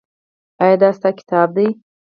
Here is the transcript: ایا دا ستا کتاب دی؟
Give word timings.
ایا 0.61 0.75
دا 0.81 0.89
ستا 0.97 1.09
کتاب 1.19 1.47
دی؟ 1.55 1.67